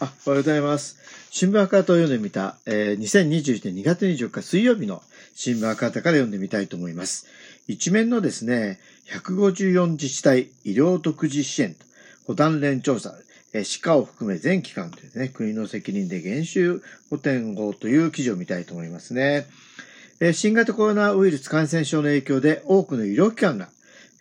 [0.00, 0.96] あ、おはようございます。
[1.30, 5.02] 新聞赤旗を読んでみた、えー、2021年2月24日水曜日の
[5.34, 7.26] 新聞赤旗から読んでみたいと思います。
[7.66, 8.78] 一面のですね、
[9.10, 11.84] 154自治体医療独自支援と、
[12.28, 13.12] 保断連調査、
[13.52, 16.80] えー、歯科を含め全機関というね、国の責任で減収
[17.10, 19.46] 補填をという記事を見たいと思いますね。
[20.20, 23.68] えー、新型コロナウイルス感染症の影響で多くの医療機関が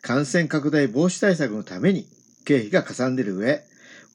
[0.01, 2.07] 感染拡大防止対策のために
[2.45, 3.61] 経費がかさんでる上、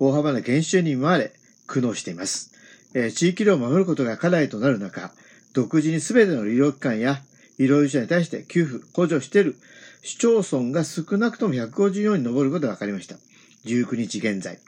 [0.00, 1.32] 大幅な減収に見舞われ、
[1.66, 2.52] 苦悩しています。
[2.94, 5.12] えー、地域医療を守ることが課題となる中、
[5.52, 7.22] 独自に全ての医療機関や
[7.58, 9.56] 医療従事者に対して給付、補助している
[10.02, 13.16] 市町村が少なくとも154に上ることが分かりました。
[13.64, 14.58] 19日現在。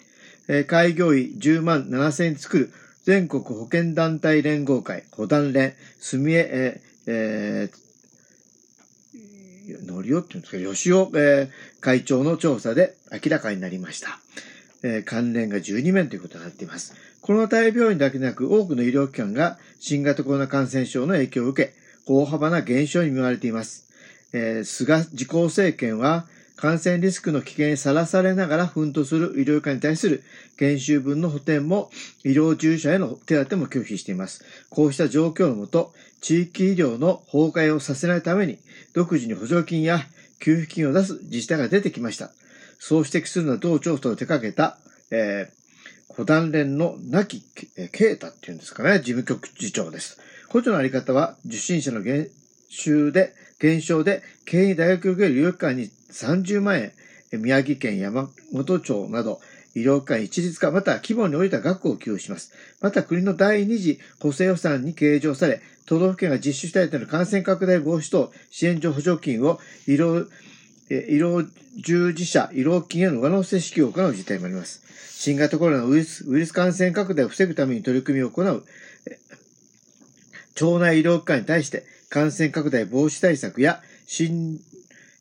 [0.48, 2.72] えー、開業医10万7000人作る
[3.04, 14.20] 全国保健団体連合会、保団連、住江、えー、えー、のりおっていうんですか、吉尾、えー、会長の調査で明らかになりました。
[14.84, 16.94] え、関連が12名ということになっています。
[17.22, 21.72] コロナ対病院だけでなく多くの医療機関が新型コロナ感染症の影響を受け、
[22.06, 23.88] 大幅な減少に見舞われています。
[24.34, 30.22] えー、菅自公政権は感染リスクの危険にさらされながら奮闘する医療機関に対する
[30.56, 31.90] 減収分の補填も
[32.22, 34.44] 医療従事者への手当も拒否しています。
[34.70, 38.58] こうした状況のもと、地域医療の崩壊をさせないために
[38.94, 40.00] 独自に補助金や
[40.40, 42.30] 給付金を出す自治体が出てきました。
[42.86, 44.76] そう指摘するのは同調と手掛けた、
[45.10, 47.42] えー、保団連の亡き
[47.92, 50.20] 啓太っていうんですかね、事務局次長です。
[50.50, 52.28] 補助のあり方は受診者の減
[52.68, 56.92] 収で、減少で、経営大学を受ける医療機関に30万円、
[57.40, 59.40] 宮城県山本町など、
[59.74, 62.52] 医療機関一律化、または規模に応じた額を給付します。
[62.82, 70.28] また国の第二次補正予算に計上され、都道府県が実施したいとの感染拡大防止等支援上補助金を医療
[71.10, 74.82] 医療従事者、医療金への上乗せ支給を行う事態もあります。
[75.10, 78.64] 新型コロナウイルスウイルス感染拡大を防ぐために取り組みを行う、
[80.54, 84.60] 町内医療機関に対して感染拡大防止対策や診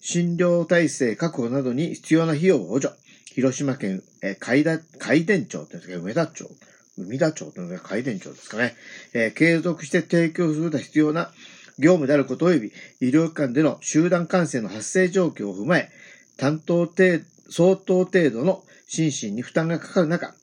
[0.01, 2.93] 療体制確保などに必要な費用を補助。
[3.25, 6.49] 広島県、え海田、海田町っていうんですか、梅田町。
[6.97, 8.75] 海田町というのが海田町ですかね。
[9.13, 11.31] えー、継続して提供すると必要な
[11.79, 15.91] 業務であること及び医療機関での集団感染の発生状況を踏まえ、
[16.37, 17.19] 担当程
[17.49, 20.33] 相当程度の心身に負担がかかる中、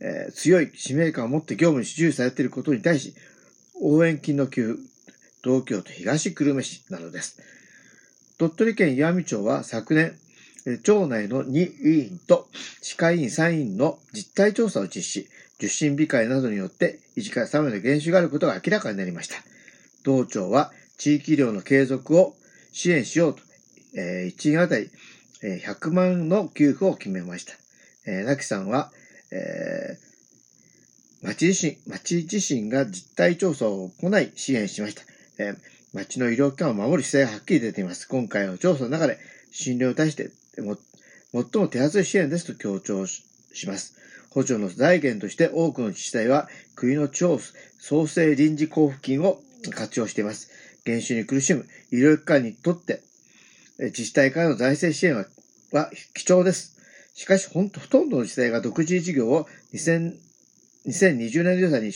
[0.00, 3.14] えー、強い使命感を持って業務に従事されていることに対し、
[3.80, 4.82] 応援金の給付、
[5.42, 7.40] 東京都東久留米市などです。
[8.38, 10.18] 鳥取県岩見町は昨年、
[10.82, 12.48] 町内の2委員と
[12.82, 15.28] 歯科医院3委員の実態調査を実施、
[15.58, 19.36] 受診控えなどによって1から3名の減収があることが明らかになりました。
[20.06, 22.36] 道庁は地域医療の継続を
[22.72, 23.42] 支援しようと、
[23.96, 24.88] えー、1年あたり、
[25.42, 27.52] 100万の給付を決めました。
[28.06, 28.90] えー、なきさんは、
[29.32, 35.02] えー、町自身、町自身が実態調査を行い支援しました。
[35.38, 35.56] えー、
[35.92, 38.06] 町の医療機関を守る姿勢がはっきり出ています。
[38.06, 39.18] 今回の調査の中で
[39.50, 40.30] 診療に対して
[40.62, 40.76] も
[41.32, 43.24] 最も手厚い支援ですと強調し
[43.66, 43.96] ます。
[44.30, 47.24] 補助の財源として多くの自治体は国の地
[47.78, 49.40] 創生臨時交付金を
[49.74, 50.50] 活用しています。
[50.84, 53.02] 減収に苦しむ医療機関にとって、
[53.78, 55.26] 自治体からの財政支援は
[55.72, 56.76] は貴重です。
[57.14, 60.26] しかし、ほんと、ほとんどの自治体が独自事業を2000
[60.86, 61.92] 2020年予算に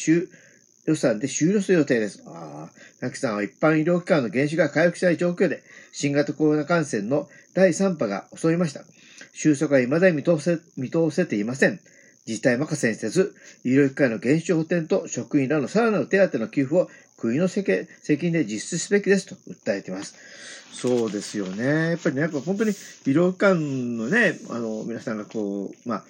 [0.86, 2.22] 予算で終了する予定です。
[2.26, 2.70] ああ、
[3.00, 5.62] なきさんは一般医療機関の減収が回復しない状況で、
[5.92, 8.82] 新型コロナ感染の第3波が襲いました。
[9.32, 11.80] 収束は未だに見通せ、見通せていません。
[12.30, 20.14] 自治体任せにせず、医療機関の減収補填と職員らのさらなる手当の給付を国の責任で実施すべきですと訴えています。
[20.72, 21.90] そうですよね。
[21.90, 22.74] やっぱりね、やっぱ本当に医
[23.10, 26.04] 療機関のね、あの、皆さんがこう、まあ、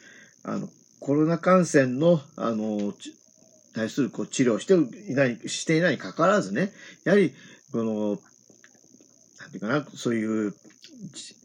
[0.45, 0.69] あの、
[1.01, 2.93] コロナ感染の、あの、
[3.75, 4.75] 対するこう治療して
[5.11, 6.71] いない、していないに関わらずね、
[7.05, 7.33] やはり、
[7.73, 8.19] この、
[9.39, 10.55] なんていうかな、そういう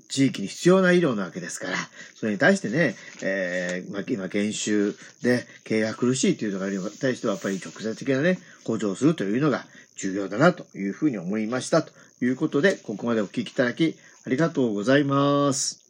[0.08, 1.78] 地域に必要な医療なわけですから、
[2.16, 9.66] それに対してね、えー、まあ、今、研修で経営が苦しいというのがあるに対しては、やっぱり直接的なね、補助をするというのが
[9.96, 11.82] 重要だなというふうに思いました。
[11.82, 11.92] と
[12.22, 15.85] いうことで、ここまでお聞きいただき、ありがとうございます。